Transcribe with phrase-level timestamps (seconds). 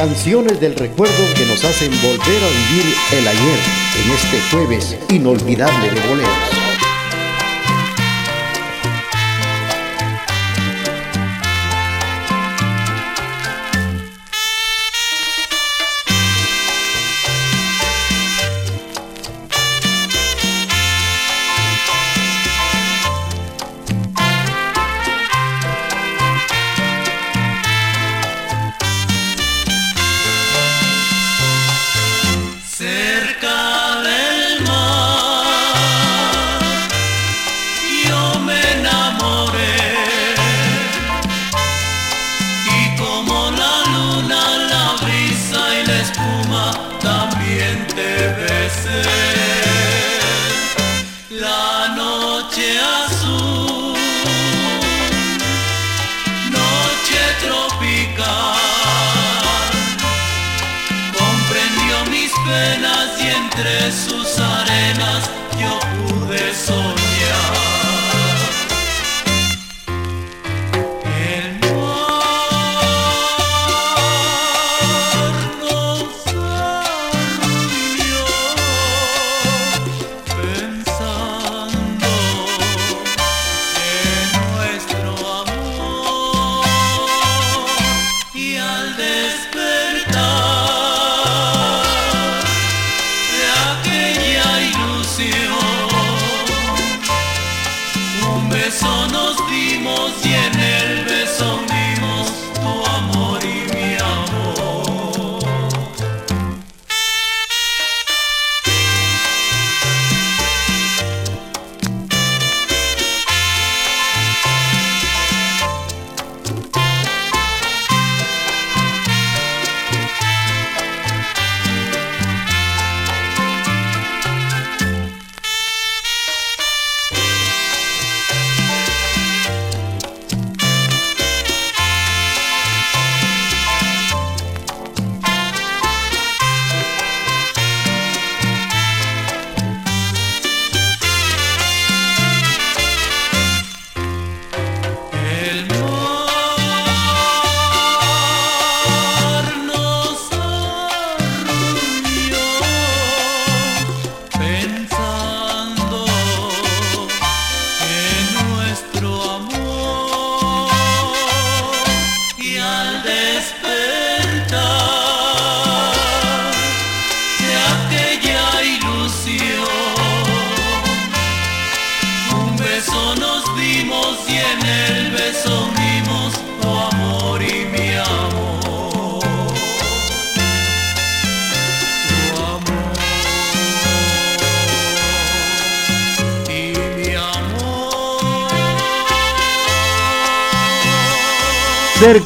[0.00, 3.58] Canciones del recuerdo que nos hacen volver a vivir el ayer
[4.02, 6.59] en este jueves inolvidable de boleros.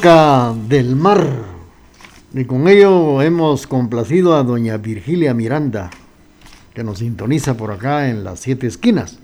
[0.04, 1.26] Del mar.
[2.34, 5.88] Y con ello hemos complacido a doña Virgilia Miranda,
[6.74, 9.18] que nos sintoniza por acá en las siete esquinas.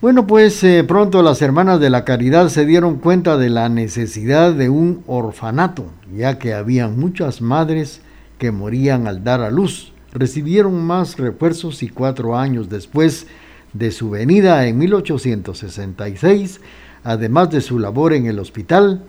[0.00, 4.54] Bueno, pues eh, pronto las hermanas de la caridad se dieron cuenta de la necesidad
[4.54, 5.84] de un orfanato,
[6.16, 8.00] ya que había muchas madres
[8.38, 9.92] que morían al dar a luz.
[10.14, 13.26] Recibieron más refuerzos y cuatro años después
[13.74, 16.60] de su venida en 1866
[17.04, 19.02] además de su labor en el hospital,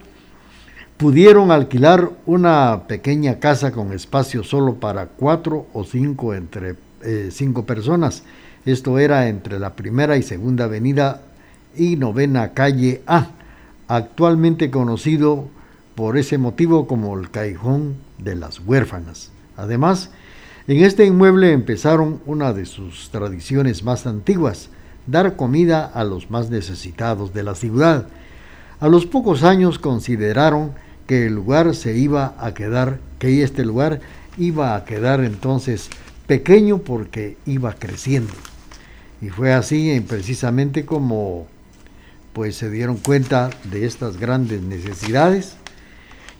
[0.97, 7.65] pudieron alquilar una pequeña casa con espacio solo para cuatro o cinco entre eh, cinco
[7.65, 8.23] personas.
[8.65, 11.21] Esto era entre la primera y segunda avenida
[11.75, 13.27] y novena calle A,
[13.87, 15.47] actualmente conocido
[15.95, 19.31] por ese motivo como el callejón de las huérfanas.
[19.57, 20.09] Además,
[20.67, 24.69] en este inmueble empezaron una de sus tradiciones más antiguas,
[25.05, 28.07] dar comida a los más necesitados de la ciudad.
[28.79, 30.71] A los pocos años consideraron
[31.07, 34.01] que el lugar se iba a quedar, que este lugar
[34.37, 35.89] iba a quedar entonces
[36.27, 38.33] pequeño porque iba creciendo.
[39.21, 41.47] Y fue así precisamente como
[42.33, 45.55] pues se dieron cuenta de estas grandes necesidades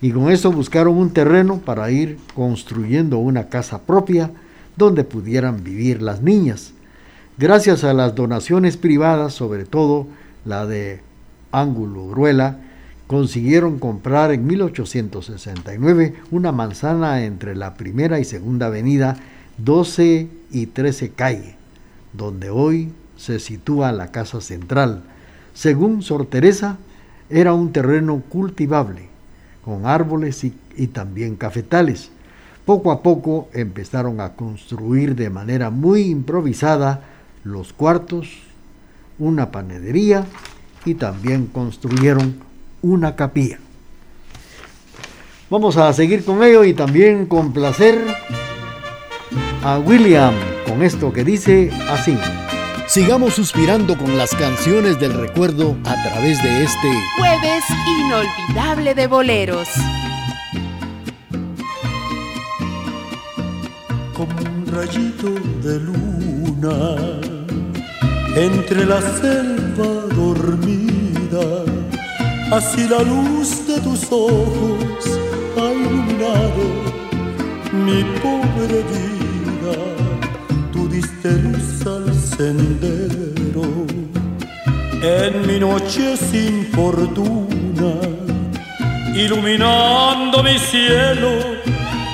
[0.02, 4.30] y con eso buscaron un terreno para ir construyendo una casa propia
[4.76, 6.72] donde pudieran vivir las niñas.
[7.38, 10.06] Gracias a las donaciones privadas, sobre todo
[10.44, 11.00] la de
[11.50, 12.58] Ángulo Gruela,
[13.06, 19.16] consiguieron comprar en 1869 una manzana entre la primera y segunda avenida
[19.58, 21.56] 12 y 13 calle,
[22.12, 25.02] donde hoy se sitúa la casa central.
[25.54, 26.78] Según Sor Teresa,
[27.30, 29.08] era un terreno cultivable,
[29.64, 32.10] con árboles y también cafetales.
[32.64, 37.02] Poco a poco empezaron a construir de manera muy improvisada
[37.44, 38.28] los cuartos,
[39.18, 40.26] una panadería
[40.84, 42.34] y también construyeron
[42.86, 43.58] una capilla.
[45.50, 47.98] Vamos a seguir con ello y también complacer
[49.62, 50.34] a William
[50.66, 52.16] con esto que dice así.
[52.86, 56.88] Sigamos suspirando con las canciones del recuerdo a través de este
[57.18, 57.64] jueves
[58.00, 59.68] inolvidable de boleros.
[64.14, 65.30] Como un rayito
[65.62, 66.96] de luna
[68.36, 71.75] entre la selva dormida,
[72.52, 75.04] así la luz de tus ojos
[75.56, 76.64] ha iluminado
[77.72, 79.76] mi pobre vida.
[80.72, 83.86] Tú diste luz al sendero
[85.02, 87.92] en mi noche sin fortuna,
[89.14, 91.30] iluminando mi cielo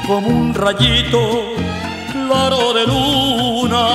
[0.06, 1.20] como un rayito
[2.12, 3.86] claro de luna,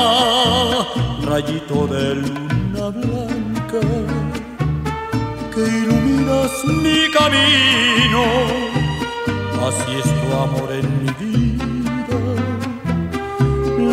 [1.24, 4.17] rayito de luna blanca
[5.58, 8.24] que iluminas mi camino.
[9.68, 12.20] Así es tu amor en mi vida,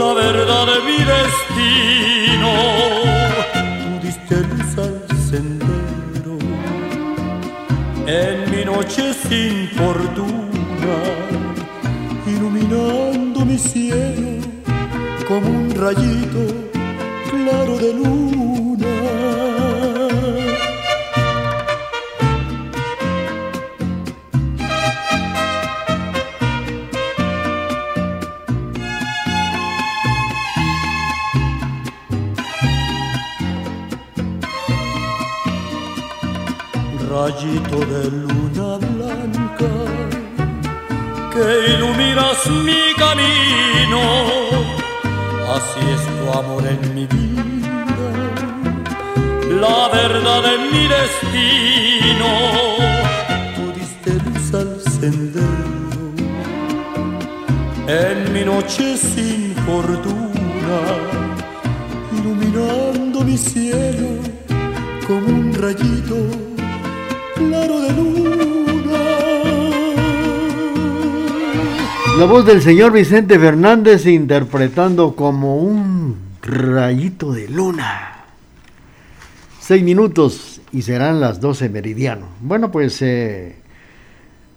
[0.00, 2.50] la verdad de mi destino.
[3.80, 4.96] Tú diste luz al
[5.30, 6.36] sendero
[8.06, 10.96] en mi noche sin fortuna,
[12.26, 14.32] iluminando mi cielo
[15.26, 16.42] como un rayito
[17.30, 18.93] claro de luna.
[37.70, 39.72] De luna blanca
[41.32, 44.00] que iluminas mi camino.
[45.54, 48.10] Así es tu amor en mi vida,
[49.60, 52.30] la verdad de mi destino.
[53.54, 55.84] Tú diste luz al sendero
[57.86, 60.78] en mi noche sin fortuna,
[62.16, 64.08] iluminando mi cielo
[65.06, 66.43] como un rayito
[72.18, 78.24] La voz del señor Vicente Fernández interpretando como un rayito de luna.
[79.58, 82.26] Seis minutos y serán las doce meridiano.
[82.40, 83.56] Bueno, pues eh,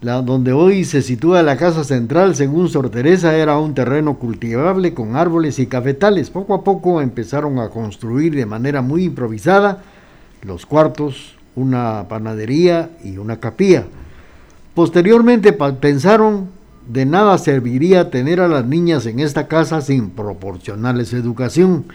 [0.02, 4.94] la, donde hoy se sitúa la casa central, según Sor Teresa, era un terreno cultivable
[4.94, 6.30] con árboles y cafetales.
[6.30, 9.82] Poco a poco empezaron a construir de manera muy improvisada
[10.44, 13.88] los cuartos, una panadería y una capilla.
[14.76, 16.56] Posteriormente pensaron
[16.88, 21.86] de nada serviría tener a las niñas en esta casa sin proporcionarles educación.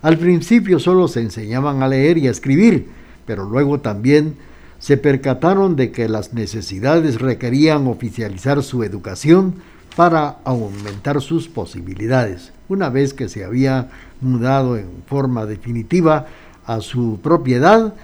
[0.00, 2.88] Al principio solo se enseñaban a leer y a escribir,
[3.26, 4.36] pero luego también
[4.78, 9.56] se percataron de que las necesidades requerían oficializar su educación
[9.96, 12.52] para aumentar sus posibilidades.
[12.68, 13.90] Una vez que se había
[14.20, 16.26] mudado en forma definitiva
[16.64, 17.94] a su propiedad,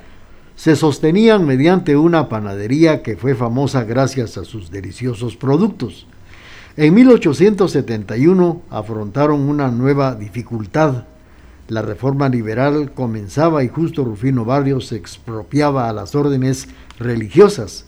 [0.56, 6.07] se sostenían mediante una panadería que fue famosa gracias a sus deliciosos productos.
[6.76, 11.04] En 1871 afrontaron una nueva dificultad.
[11.69, 16.66] La reforma liberal comenzaba y justo Rufino Barrios se expropiaba a las órdenes
[16.99, 17.85] religiosas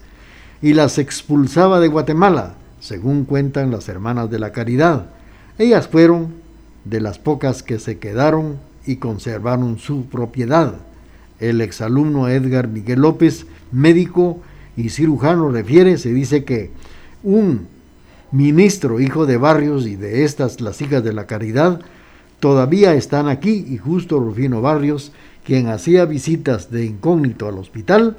[0.62, 5.06] y las expulsaba de Guatemala, según cuentan las hermanas de la caridad.
[5.58, 6.34] Ellas fueron
[6.84, 10.74] de las pocas que se quedaron y conservaron su propiedad.
[11.40, 14.40] El exalumno Edgar Miguel López, médico
[14.76, 16.70] y cirujano, refiere, se dice que
[17.24, 17.74] un
[18.32, 21.80] ministro, hijo de Barrios y de estas las hijas de la caridad,
[22.40, 25.12] todavía están aquí y justo Rufino Barrios,
[25.44, 28.16] quien hacía visitas de incógnito al hospital,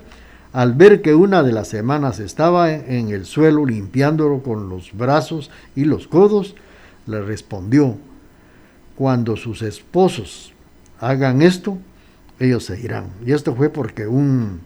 [0.53, 5.51] al ver que una de las semanas estaba en el suelo limpiándolo con los brazos
[5.75, 6.55] y los codos,
[7.05, 7.97] le respondió,
[8.95, 10.53] cuando sus esposos
[10.99, 11.77] hagan esto,
[12.39, 13.05] ellos se irán.
[13.25, 14.61] Y esto fue porque un,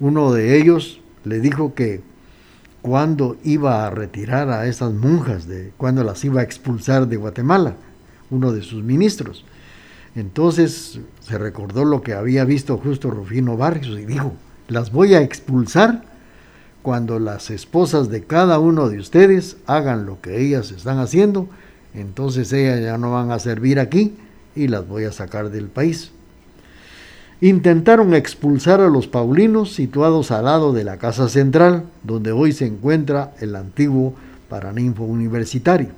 [0.00, 2.02] uno de ellos le dijo que
[2.84, 7.76] cuando iba a retirar a esas monjas, de, cuando las iba a expulsar de Guatemala,
[8.30, 9.46] uno de sus ministros.
[10.14, 14.34] Entonces se recordó lo que había visto justo Rufino Barrios y dijo,
[14.68, 16.02] las voy a expulsar
[16.82, 21.48] cuando las esposas de cada uno de ustedes hagan lo que ellas están haciendo,
[21.94, 24.14] entonces ellas ya no van a servir aquí
[24.54, 26.12] y las voy a sacar del país.
[27.40, 32.66] Intentaron expulsar a los paulinos situados al lado de la casa central, donde hoy se
[32.66, 34.14] encuentra el antiguo
[34.48, 35.88] Paraninfo Universitario.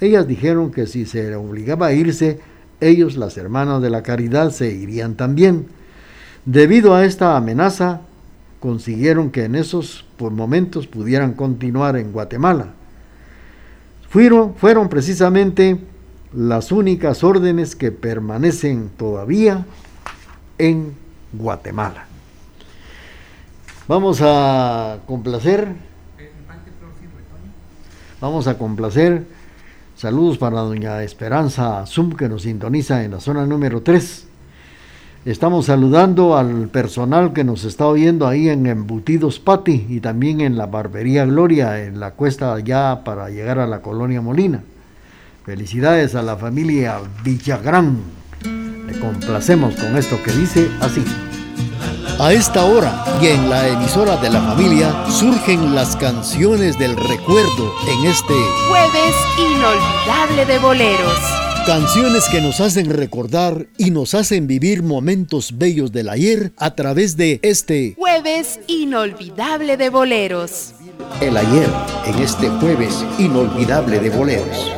[0.00, 2.40] Ellas dijeron que si se obligaba a irse,
[2.80, 5.66] ellos, las hermanas de la caridad, se irían también.
[6.44, 8.02] Debido a esta amenaza,
[8.60, 12.74] consiguieron que en esos momentos pudieran continuar en Guatemala.
[14.08, 15.78] Fueron, fueron precisamente
[16.32, 19.66] las únicas órdenes que permanecen todavía
[20.58, 20.94] en
[21.32, 22.06] Guatemala.
[23.86, 25.68] Vamos a complacer.
[28.20, 29.24] Vamos a complacer.
[29.96, 34.26] Saludos para doña Esperanza Zum que nos sintoniza en la zona número 3.
[35.24, 40.56] Estamos saludando al personal que nos está oyendo ahí en Embutidos Pati y también en
[40.56, 44.62] la Barbería Gloria, en la cuesta allá para llegar a la colonia Molina.
[45.44, 48.17] Felicidades a la familia Villagrán.
[48.88, 51.04] Le complacemos con esto que dice así.
[52.18, 57.74] A esta hora y en la emisora de la familia surgen las canciones del recuerdo
[57.86, 58.34] en este
[58.68, 61.18] jueves inolvidable de boleros.
[61.66, 67.18] Canciones que nos hacen recordar y nos hacen vivir momentos bellos del ayer a través
[67.18, 70.72] de este jueves inolvidable de boleros.
[71.20, 71.68] El ayer
[72.06, 74.77] en este jueves inolvidable de boleros.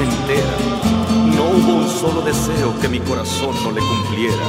[0.00, 0.56] entera.
[1.36, 4.46] No hubo un solo deseo que mi corazón no le cumpliera.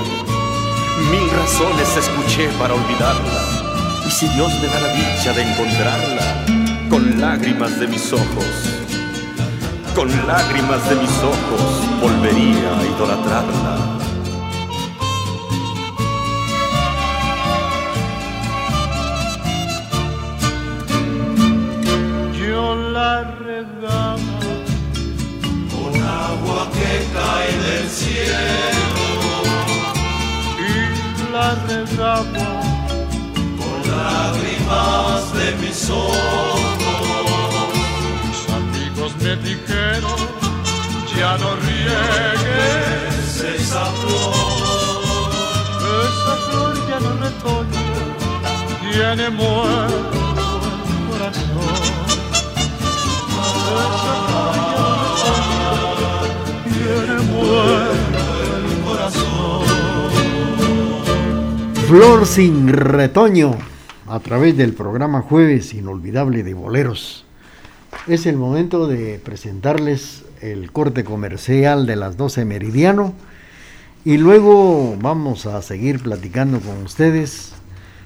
[1.11, 4.03] Mil razones escuché para olvidarla.
[4.07, 6.45] Y si Dios me da la dicha de encontrarla,
[6.89, 8.45] con lágrimas de mis ojos,
[9.95, 13.92] con lágrimas de mis ojos, volvería a idolatrarla.
[33.57, 36.59] Con lágrimas de mis ojos.
[38.27, 40.19] Mis amigos me dijeron,
[41.15, 44.33] ya no riegues esa flor.
[46.03, 47.85] Esa flor ya no retoña,
[48.91, 50.19] tiene muerto
[50.89, 51.75] el corazón.
[53.29, 56.13] Esa flor ya no retoña,
[56.73, 59.92] tiene muerto el corazón.
[61.87, 63.57] Flor sin retoño
[64.07, 67.25] a través del programa Jueves Inolvidable de Boleros.
[68.07, 73.13] Es el momento de presentarles el corte comercial de las 12 meridiano
[74.05, 77.51] y luego vamos a seguir platicando con ustedes,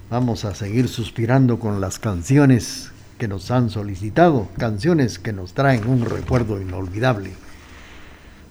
[0.10, 5.88] vamos a seguir suspirando con las canciones que nos han solicitado, canciones que nos traen
[5.88, 7.32] un recuerdo inolvidable.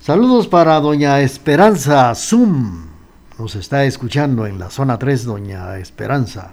[0.01, 2.96] Saludos para doña Esperanza Zoom
[3.39, 6.53] nos está escuchando en la zona 3, doña Esperanza.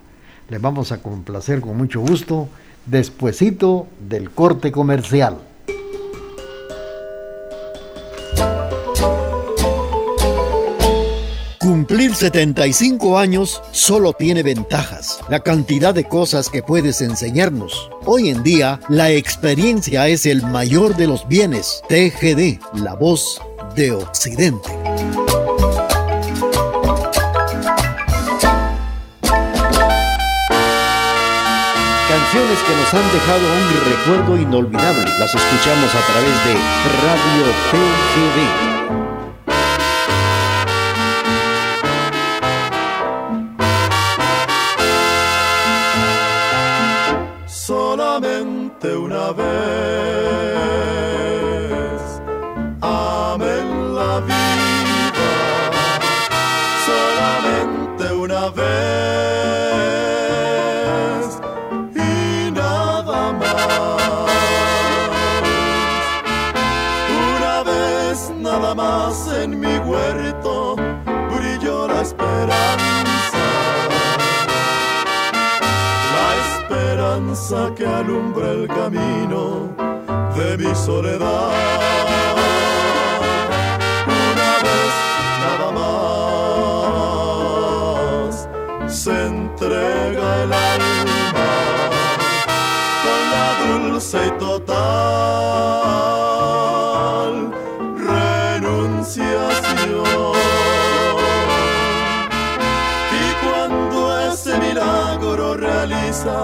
[0.49, 2.49] Le vamos a complacer con mucho gusto
[2.85, 5.37] despuesito del corte comercial.
[11.83, 15.19] cumplir 75 años solo tiene ventajas.
[15.29, 17.89] La cantidad de cosas que puedes enseñarnos.
[18.05, 21.81] Hoy en día, la experiencia es el mayor de los bienes.
[21.89, 23.41] TGD, la voz
[23.75, 24.82] de Occidente.
[32.53, 35.11] Que nos han dejado un recuerdo inolvidable.
[35.17, 36.53] Las escuchamos a través de
[37.01, 38.72] Radio TGD.
[80.93, 81.51] Soledad.
[84.05, 84.93] Una vez
[85.45, 86.73] nada más
[89.01, 91.51] se entrega el alma
[93.03, 94.73] con la dulce y total
[98.11, 99.23] renunciación.
[103.21, 103.97] Y cuando
[104.29, 106.37] ese milagro realiza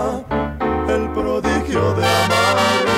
[0.96, 2.89] el prodigio de amarse.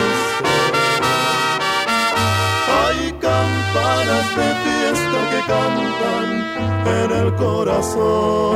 [5.47, 6.27] Cantan
[6.87, 8.51] en el corazón.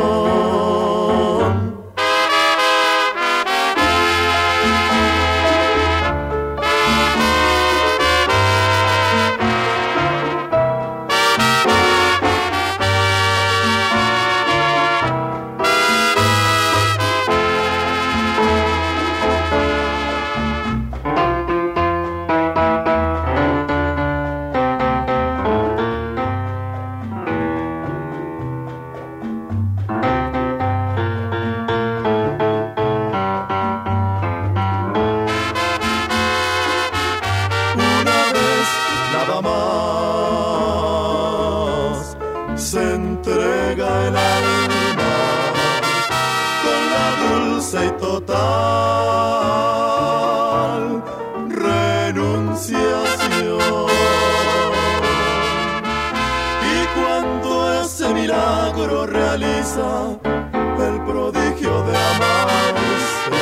[59.77, 63.35] El prodigio de amarse.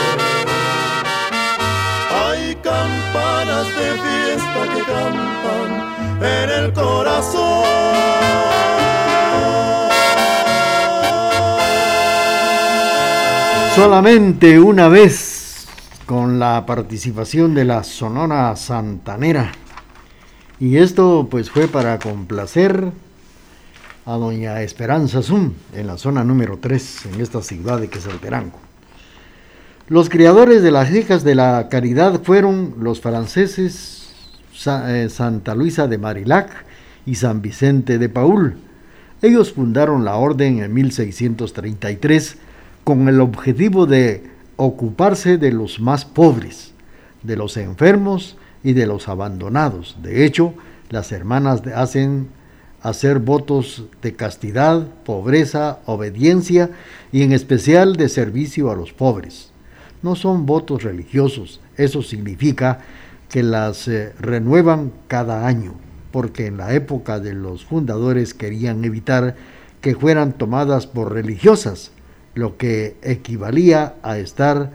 [2.12, 5.70] Hay campanas de fiesta que cantan
[6.24, 7.64] en el corazón.
[13.76, 15.68] Solamente una vez
[16.06, 19.52] con la participación de la Sonora Santanera.
[20.60, 22.92] Y esto pues fue para complacer
[24.06, 28.60] a doña Esperanza Zum en la zona número 3 en esta ciudad de Quesalterango.
[29.88, 34.10] Los criadores de las hijas de la caridad fueron los franceses
[34.66, 36.50] eh, Santa Luisa de Marilac
[37.06, 38.58] y San Vicente de Paul.
[39.22, 42.38] Ellos fundaron la orden en 1633
[42.84, 46.74] con el objetivo de ocuparse de los más pobres,
[47.24, 49.98] de los enfermos y de los abandonados.
[50.02, 50.54] De hecho,
[50.90, 52.28] las hermanas hacen
[52.84, 56.70] hacer votos de castidad, pobreza, obediencia
[57.14, 59.52] y en especial de servicio a los pobres.
[60.02, 62.82] No son votos religiosos, eso significa
[63.30, 65.76] que las eh, renuevan cada año,
[66.12, 69.38] porque en la época de los fundadores querían evitar
[69.80, 71.92] que fueran tomadas por religiosas,
[72.36, 74.72] lo que equivalía a estar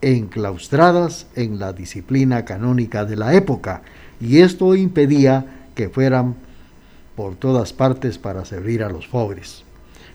[0.00, 3.82] enclaustradas en la disciplina canónica de la época,
[4.18, 5.44] y esto impedía
[5.74, 6.36] que fueran
[7.20, 9.62] por todas partes para servir a los pobres.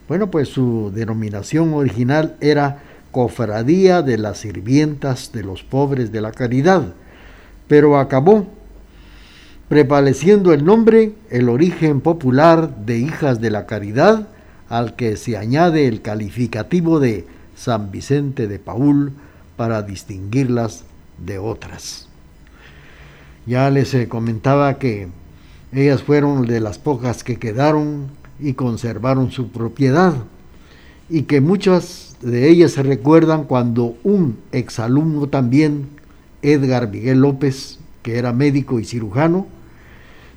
[0.07, 6.31] Bueno, pues su denominación original era Cofradía de las Sirvientas de los Pobres de la
[6.31, 6.95] Caridad,
[7.67, 8.47] pero acabó
[9.69, 14.27] prevaleciendo el nombre, el origen popular de Hijas de la Caridad,
[14.67, 19.13] al que se añade el calificativo de San Vicente de Paul
[19.57, 20.85] para distinguirlas
[21.23, 22.07] de otras.
[23.45, 25.09] Ya les eh, comentaba que
[25.75, 28.07] ellas fueron de las pocas que quedaron
[28.39, 30.13] y conservaron su propiedad
[31.09, 35.87] y que muchas de ellas se recuerdan cuando un exalumno también,
[36.41, 39.47] Edgar Miguel López, que era médico y cirujano,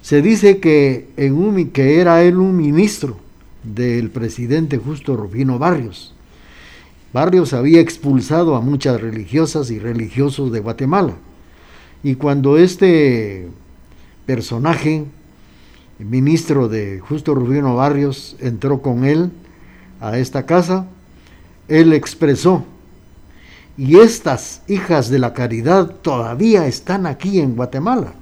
[0.02, 3.18] se dice que, en que era él un ministro
[3.62, 6.14] del presidente Justo Rufino Barrios.
[7.12, 11.14] Barrios había expulsado a muchas religiosas y religiosos de Guatemala.
[12.02, 13.48] Y cuando este
[14.26, 15.04] personaje,
[15.98, 19.30] ministro de Justo Rufino Barrios, entró con él
[20.00, 20.86] a esta casa,
[21.66, 22.64] él expresó,
[23.76, 28.12] y estas hijas de la caridad todavía están aquí en Guatemala.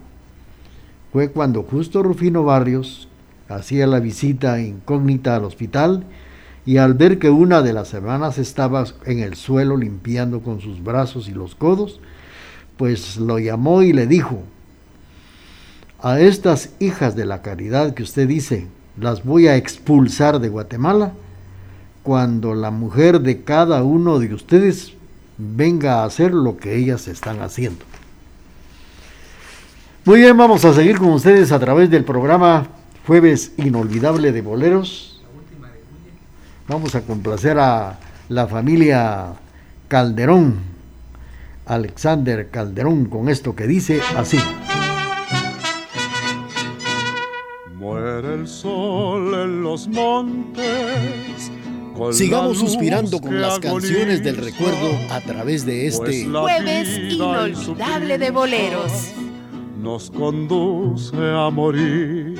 [1.13, 3.09] Fue cuando Justo Rufino Barrios
[3.49, 6.05] hacía la visita incógnita al hospital
[6.67, 10.83] y al ver que una de las hermanas estaba en el suelo limpiando con sus
[10.83, 12.01] brazos y los codos,
[12.77, 14.43] pues lo llamó y le dijo,
[16.01, 18.67] a estas hijas de la caridad que usted dice,
[18.99, 21.13] las voy a expulsar de Guatemala
[22.03, 24.93] cuando la mujer de cada uno de ustedes
[25.39, 27.85] venga a hacer lo que ellas están haciendo.
[30.05, 32.69] Muy bien, vamos a seguir con ustedes a través del programa
[33.07, 35.21] Jueves Inolvidable de Boleros.
[36.69, 39.35] Vamos a complacer a la familia
[39.89, 40.59] Calderón,
[41.67, 44.39] Alexander Calderón, con esto que dice así.
[48.47, 51.51] El sol en los montes
[52.13, 58.31] Sigamos suspirando con las canciones del recuerdo a través de este pues jueves inolvidable de
[58.31, 59.15] boleros.
[59.81, 62.39] Nos conduce a morir,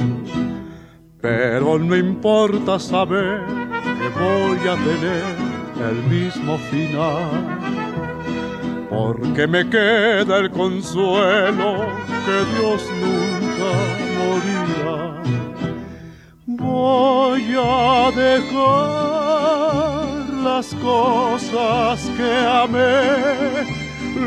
[1.21, 5.25] pero no importa saber que voy a tener
[5.91, 7.59] el mismo final,
[8.91, 11.87] porque me queda el consuelo
[12.27, 13.73] que Dios nunca
[14.19, 15.06] morirá.
[16.67, 18.57] Voy a dejar
[20.43, 22.31] las cosas que
[22.65, 23.07] amé,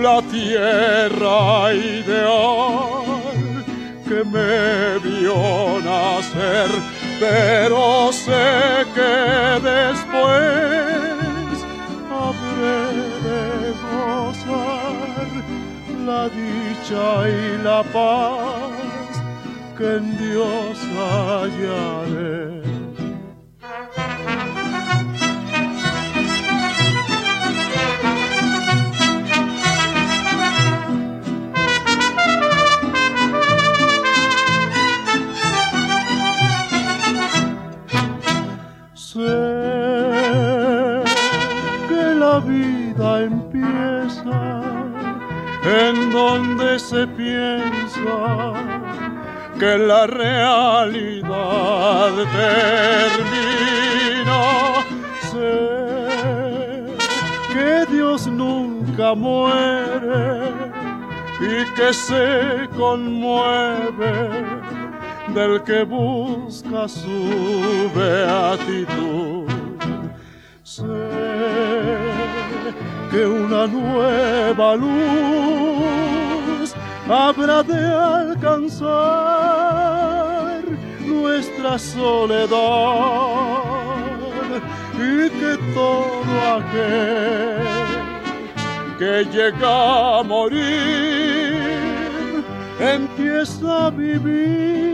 [0.02, 3.10] la tierra ideal
[4.08, 6.70] que me vio nacer,
[7.20, 9.16] pero sé que
[9.74, 11.56] después
[12.24, 12.82] habré
[13.26, 13.44] de
[13.86, 15.30] gozar
[16.08, 18.69] la dicha y la paz
[19.80, 22.60] que en Dios hallaré.
[45.66, 48.54] en donde se piensa
[49.60, 52.12] que la realidad
[53.12, 54.42] termina.
[55.30, 56.96] Sé
[57.54, 60.50] que Dios nunca muere
[61.42, 64.30] y que se conmueve
[65.36, 69.46] del que busca su beatitud.
[70.64, 70.84] Sé
[73.12, 76.19] que una nueva luz
[77.10, 78.90] habrá de alcanzar
[81.06, 82.58] nuestra soledad
[84.96, 87.66] y que todo aquel
[89.00, 91.56] que llega a morir
[92.80, 94.86] empieza a vivir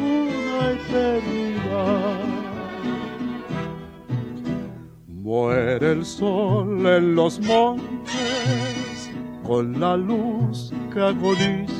[0.00, 2.20] una eternidad.
[5.08, 8.61] Muere el sol en los montes
[9.44, 11.72] con la luz que agoniza,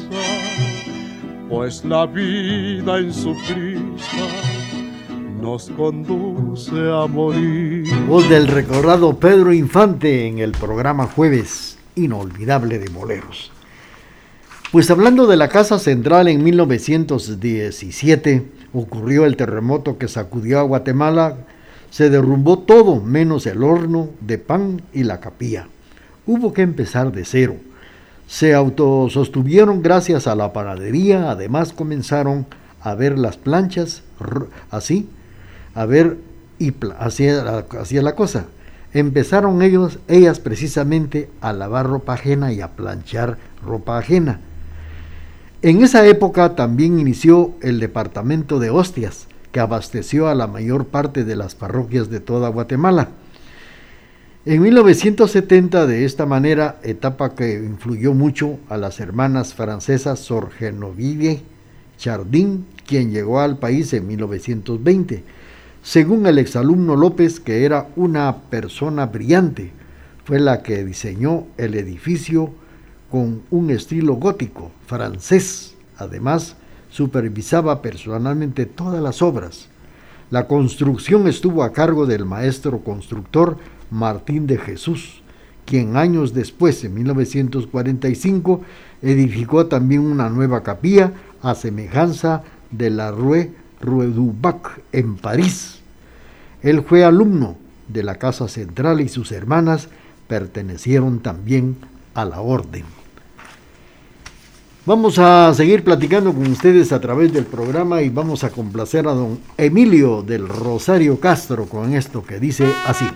[1.48, 4.26] pues la vida en su prisa
[5.40, 7.84] nos conduce a morir.
[8.06, 13.52] Voz del recordado Pedro Infante en el programa Jueves Inolvidable de Boleros.
[14.70, 21.36] Pues hablando de la Casa Central en 1917, ocurrió el terremoto que sacudió a Guatemala
[21.92, 25.68] se derrumbó todo menos el horno de pan y la capilla.
[26.26, 27.56] Hubo que empezar de cero.
[28.28, 32.46] Se autosostuvieron gracias a la panadería, además comenzaron
[32.80, 34.02] a ver las planchas
[34.70, 35.08] así,
[35.74, 36.18] a ver
[36.58, 38.46] y hacía, hacía la cosa.
[38.94, 44.40] Empezaron ellos, ellas precisamente a lavar ropa ajena y a planchar ropa ajena.
[45.62, 51.24] En esa época también inició el departamento de hostias, que abasteció a la mayor parte
[51.24, 53.08] de las parroquias de toda Guatemala.
[54.44, 60.50] En 1970, de esta manera, etapa que influyó mucho a las hermanas francesas Sor
[61.96, 65.22] Chardin, quien llegó al país en 1920.
[65.84, 69.70] Según el exalumno López, que era una persona brillante,
[70.24, 72.50] fue la que diseñó el edificio
[73.12, 75.76] con un estilo gótico francés.
[75.98, 76.56] Además,
[76.90, 79.68] supervisaba personalmente todas las obras.
[80.32, 83.58] La construcción estuvo a cargo del maestro constructor
[83.92, 85.22] Martín de Jesús,
[85.64, 88.62] quien años después, en 1945,
[89.02, 95.80] edificó también una nueva capilla a semejanza de la Rue Ruedubac en París.
[96.62, 97.56] Él fue alumno
[97.88, 99.88] de la Casa Central y sus hermanas
[100.28, 101.76] pertenecieron también
[102.14, 102.84] a la orden.
[104.84, 109.12] Vamos a seguir platicando con ustedes a través del programa y vamos a complacer a
[109.12, 113.06] don Emilio del Rosario Castro con esto que dice así.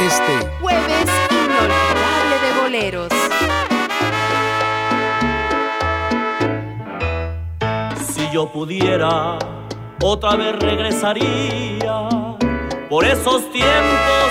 [0.00, 3.08] Este jueves inolvidable de boleros.
[8.06, 9.38] Si yo pudiera
[10.02, 12.08] otra vez regresaría
[12.90, 14.30] por esos tiempos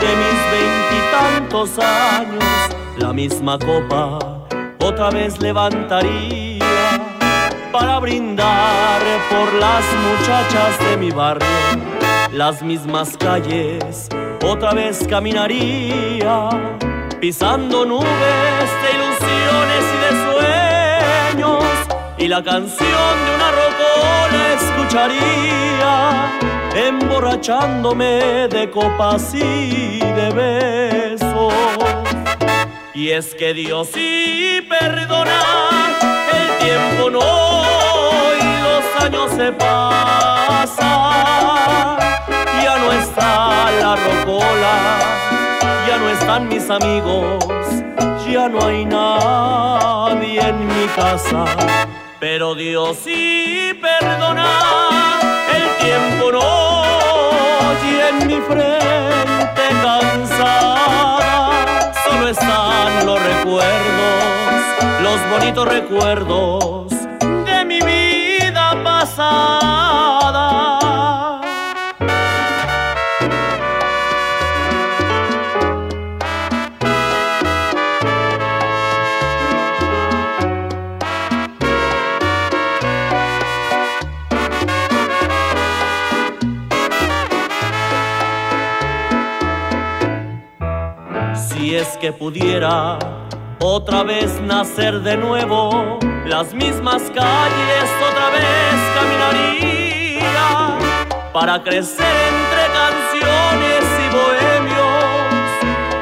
[0.00, 2.44] de mis veintitantos años.
[2.98, 4.18] La misma copa
[4.80, 6.64] otra vez levantaría
[7.72, 9.00] para brindar
[9.30, 11.48] por las muchachas de mi barrio.
[12.32, 14.08] Las mismas calles
[14.46, 16.48] otra vez caminaría
[17.20, 21.64] pisando nubes de ilusiones y de sueños
[22.18, 25.94] y la canción de una rocola escucharía,
[26.74, 31.54] emborrachándome de copas y de besos.
[32.94, 35.42] Y es que Dios sí perdona,
[36.32, 37.20] el tiempo no
[38.40, 40.96] y los años se pasan.
[43.16, 44.98] La rocola,
[45.86, 47.42] ya no están mis amigos,
[48.28, 51.46] ya no hay nadie en mi casa.
[52.20, 54.44] Pero Dios sí perdona.
[55.54, 61.14] El tiempo no y en mi frente cansada.
[62.04, 64.62] Solo están los recuerdos,
[65.00, 66.95] los bonitos recuerdos
[92.06, 92.98] que pudiera
[93.58, 100.78] otra vez nacer de nuevo, las mismas calles otra vez caminaría
[101.32, 105.50] para crecer entre canciones y bohemios,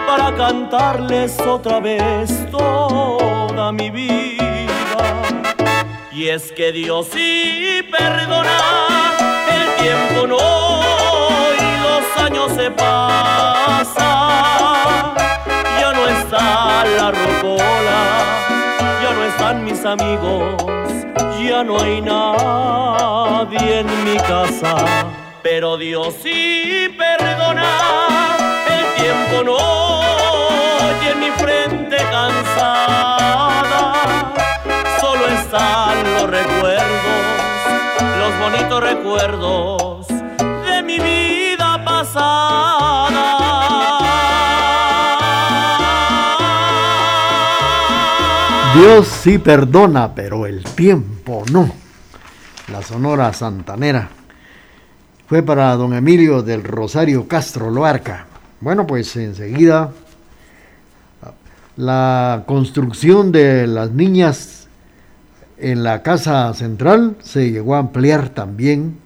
[0.07, 5.23] para cantarles otra vez toda mi vida.
[6.13, 8.59] Y es que Dios sí perdona,
[9.57, 10.37] el tiempo no
[11.67, 14.35] y los años se pasan
[16.25, 18.01] está la rocola,
[19.03, 20.63] ya no están mis amigos,
[21.43, 24.77] ya no hay nadie en mi casa,
[25.43, 28.37] pero Dios sí perdona,
[28.69, 29.59] el tiempo no
[31.03, 33.95] y en mi frente cansada,
[35.01, 37.23] solo están los recuerdos,
[38.19, 40.24] los bonitos recuerdos
[48.75, 51.71] Dios sí perdona, pero el tiempo no.
[52.73, 54.09] La Sonora Santanera.
[55.29, 58.27] Fue para don Emilio del Rosario Castro Loarca.
[58.61, 59.93] Bueno, pues enseguida
[61.77, 64.67] la construcción de las niñas
[65.57, 68.99] en la casa central se llegó a ampliar también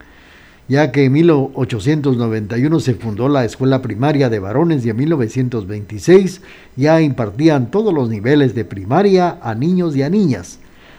[0.69, 6.43] ya que en 1891 se fundó la escuela primaria de varones y en 1926
[6.77, 10.59] ya impartían todos los niveles de primaria a niños y a niñas.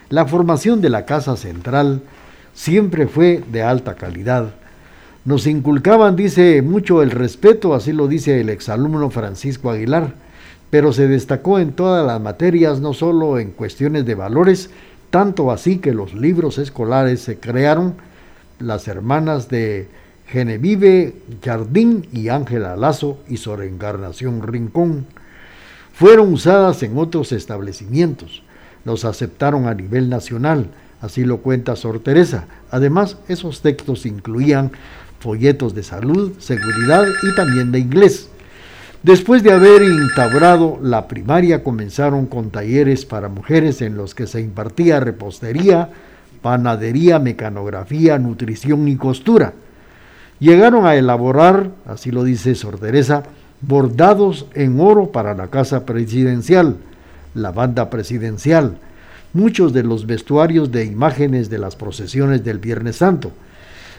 [0.10, 2.02] La formación de la Casa Central
[2.54, 4.56] siempre fue de alta calidad.
[5.24, 10.16] Nos inculcaban, dice, mucho el respeto, así lo dice el exalumno Francisco Aguilar,
[10.72, 14.72] pero se destacó en todas las materias, no solo en cuestiones de valores,
[15.12, 17.96] tanto así que los libros escolares se crearon
[18.60, 19.88] las hermanas de
[20.28, 25.08] Genevieve Jardín y Ángela Lazo y Sor Encarnación Rincón.
[25.94, 28.44] Fueron usadas en otros establecimientos.
[28.86, 30.68] Los aceptaron a nivel nacional,
[31.02, 32.46] así lo cuenta Sor Teresa.
[32.72, 34.72] Además, esos textos incluían
[35.20, 38.30] folletos de salud, seguridad y también de inglés.
[39.04, 44.42] Después de haber instaurado la primaria, comenzaron con talleres para mujeres en los que se
[44.42, 45.90] impartía repostería,
[46.42, 49.54] panadería, mecanografía, nutrición y costura.
[50.40, 53.24] Llegaron a elaborar, así lo dice Sor Teresa,
[53.62, 56.78] bordados en oro para la casa presidencial,
[57.34, 58.78] la banda presidencial,
[59.34, 63.32] muchos de los vestuarios de imágenes de las procesiones del Viernes Santo.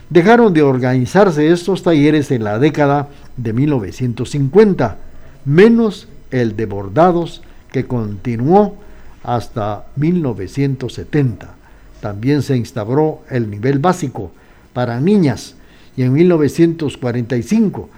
[0.09, 4.97] Dejaron de organizarse estos talleres en la década de 1950,
[5.45, 8.75] menos el de bordados que continuó
[9.23, 11.60] hasta 1970.
[12.01, 14.31] También se instauró el nivel básico
[14.73, 15.55] para niñas
[15.95, 17.89] y en 1945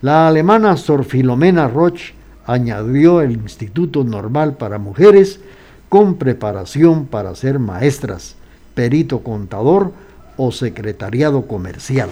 [0.00, 2.12] la alemana Sor Filomena Roch
[2.46, 5.40] añadió el Instituto Normal para Mujeres
[5.88, 8.36] con preparación para ser maestras,
[8.74, 9.92] perito contador
[10.36, 12.10] o secretariado comercial.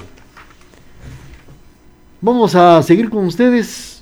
[2.20, 3.95] Vamos a seguir con ustedes.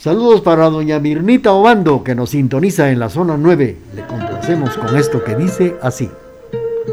[0.00, 3.76] Saludos para doña Mirnita Obando, que nos sintoniza en la zona 9.
[3.94, 6.08] Le complacemos con esto que dice así.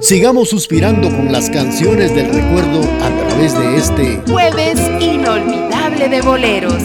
[0.01, 6.83] Sigamos suspirando con las canciones del recuerdo a través de este jueves inolvidable de boleros.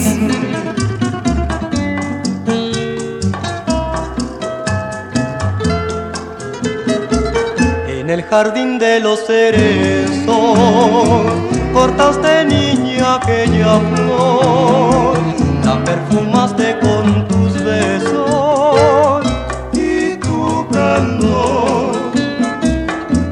[7.88, 10.36] En el jardín de los cerezos
[11.72, 15.41] cortaste niña aquella flor,
[15.80, 19.26] perfumaste con tus besos
[19.72, 21.92] y tu candor,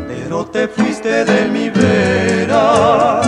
[0.09, 3.21] pero te fuiste de mi vera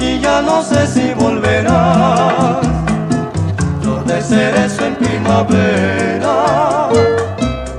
[0.00, 2.58] y ya no sé si volverás.
[3.80, 6.88] Flor de cerezo en primavera,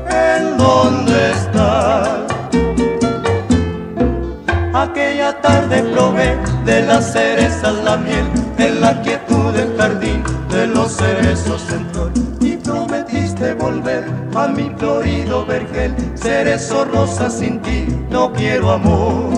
[0.09, 2.09] ¿en dónde estás?
[4.73, 8.25] Aquella tarde probé de las cerezas la miel,
[8.57, 9.14] en la quietud
[15.87, 19.33] vergel, cerezo rosa sin ti, no quiero amor.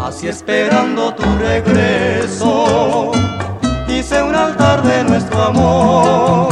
[0.00, 3.12] Así esperando tu regreso,
[3.88, 6.48] hice un altar de nuestro amor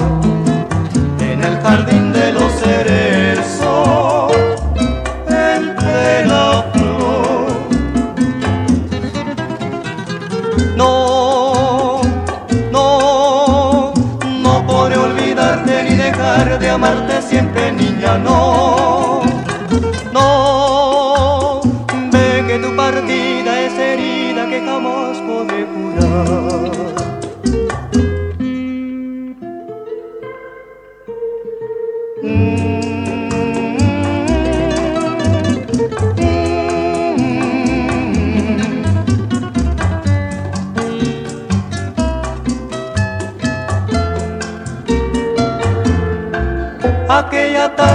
[1.21, 4.33] en el jardín de los cerezos,
[5.29, 7.47] entre la flor.
[10.77, 12.01] No,
[12.73, 13.93] no,
[14.43, 17.52] no podré olvidarte ni dejar de amarte siempre,
[18.03, 18.19] no.
[18.19, 18.72] No,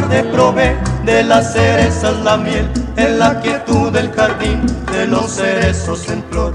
[0.08, 2.66] Tarde probé de las cerezas la miel
[2.96, 6.54] en la quietud del jardín de los cerezos en flor.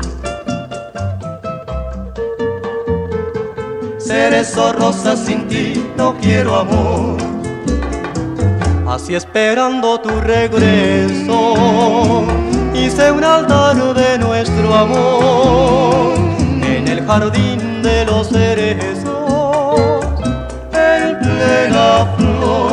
[3.99, 7.19] Cerezo rosa sin ti no quiero amor.
[8.89, 12.25] Así esperando tu regreso,
[12.73, 16.15] hice un altar de nuestro amor
[16.63, 20.07] en el jardín de los cerezos
[20.73, 22.72] en plena flor.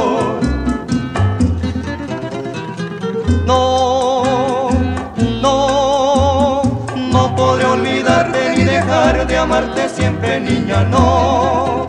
[10.09, 11.85] Siempre, niña, no.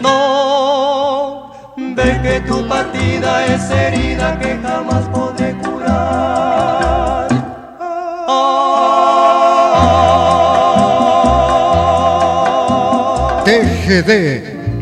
[0.00, 7.28] No, ve que tu partida es herida que jamás podré curar.
[13.44, 14.51] TGD,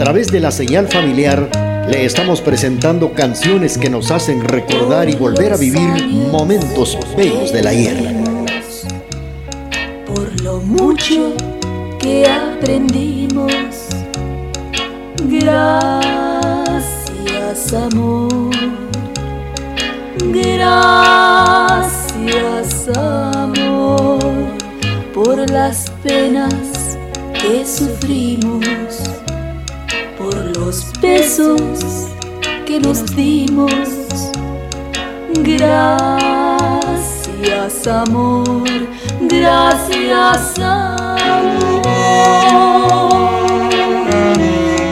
[0.00, 1.50] Través de la señal familiar
[1.86, 7.66] le estamos presentando canciones que nos hacen recordar y volver a vivir momentos bellos del
[7.66, 7.98] ayer.
[10.06, 11.34] Por lo mucho
[11.98, 13.52] que aprendimos,
[15.28, 16.00] gracias
[17.74, 18.56] amor,
[20.32, 21.76] gracias
[22.96, 24.18] amor,
[25.12, 26.96] por las penas
[27.34, 29.19] que sufrimos
[30.70, 31.60] los besos
[32.64, 33.72] que nos dimos.
[35.34, 36.20] Gracias
[37.88, 38.68] amor,
[39.22, 41.18] gracias amor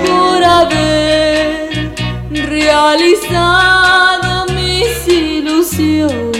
[0.04, 1.94] por haber
[2.32, 6.37] realizado mis ilusiones.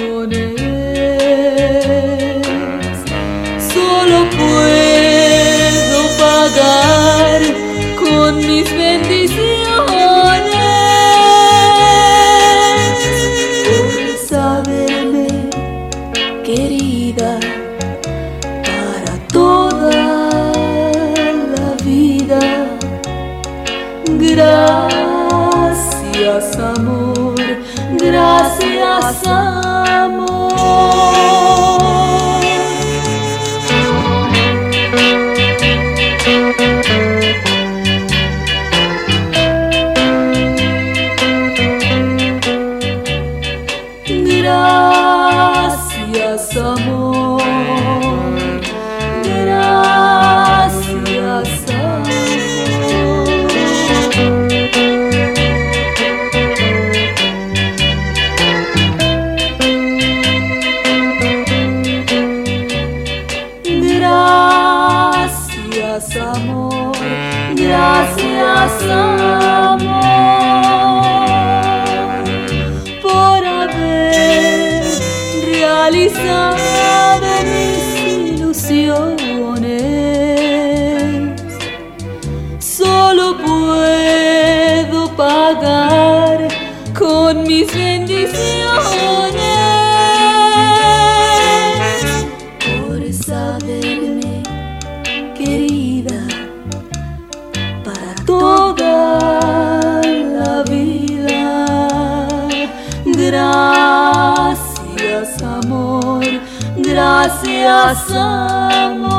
[107.78, 109.14] Gracias amor,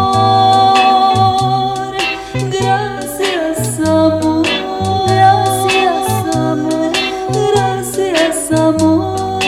[2.51, 4.45] gracias amor,
[5.07, 6.91] gracias amor,
[7.53, 9.39] gracias amor,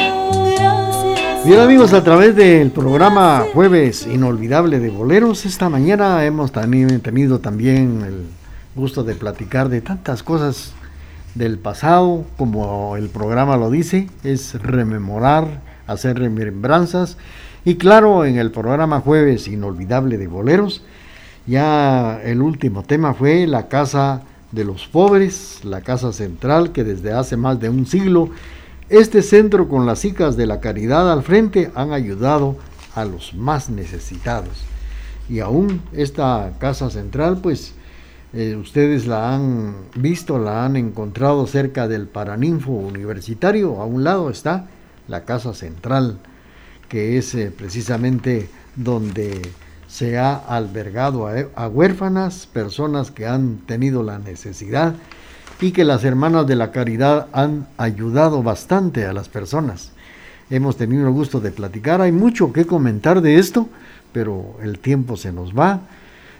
[0.46, 1.46] gracias.
[1.46, 8.04] Bien amigos, a través del programa Jueves Inolvidable de Boleros, esta mañana hemos tenido también
[8.08, 8.28] el
[8.76, 10.72] gusto de platicar de tantas cosas
[11.36, 17.18] del pasado, como el programa lo dice, es rememorar, hacer remembranzas.
[17.64, 20.82] Y claro, en el programa Jueves Inolvidable de Boleros,
[21.46, 27.14] ya el último tema fue la Casa de los Pobres, la Casa Central, que desde
[27.14, 28.30] hace más de un siglo,
[28.90, 32.58] este centro con las hijas de la caridad al frente han ayudado
[32.96, 34.64] a los más necesitados.
[35.30, 37.76] Y aún esta Casa Central, pues
[38.34, 44.32] eh, ustedes la han visto, la han encontrado cerca del Paraninfo Universitario, a un lado
[44.32, 44.68] está
[45.08, 46.18] la Casa Central,
[46.92, 49.42] que es eh, precisamente donde
[49.88, 54.96] se ha albergado a, a huérfanas, personas que han tenido la necesidad
[55.62, 59.94] y que las hermanas de la caridad han ayudado bastante a las personas.
[60.50, 63.70] Hemos tenido el gusto de platicar, hay mucho que comentar de esto,
[64.12, 65.80] pero el tiempo se nos va,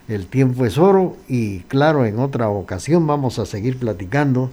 [0.10, 4.50] el tiempo es oro y claro, en otra ocasión vamos a seguir platicando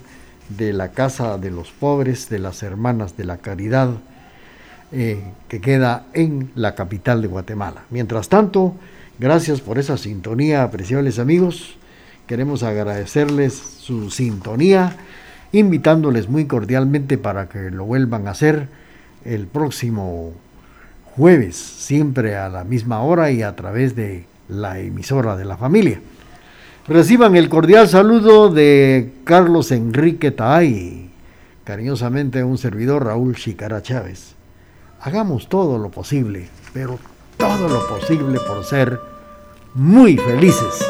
[0.47, 3.89] de la casa de los pobres, de las hermanas de la caridad,
[4.91, 7.83] eh, que queda en la capital de Guatemala.
[7.91, 8.73] Mientras tanto,
[9.19, 11.77] gracias por esa sintonía, apreciables amigos.
[12.25, 14.95] Queremos agradecerles su sintonía,
[15.51, 18.67] invitándoles muy cordialmente para que lo vuelvan a hacer
[19.25, 20.33] el próximo
[21.15, 26.01] jueves, siempre a la misma hora y a través de la emisora de la familia.
[26.87, 31.11] Reciban el cordial saludo de Carlos Enrique Taay,
[31.63, 34.38] cariñosamente un servidor Raúl Chicara Chávez.
[35.01, 36.99] Hagamos todo lo posible, pero
[37.37, 38.99] todo lo posible por ser
[39.73, 40.85] muy felices.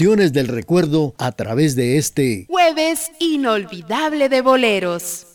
[0.00, 5.29] Del recuerdo a través de este jueves inolvidable de boleros.